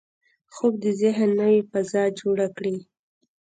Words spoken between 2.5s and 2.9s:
کړي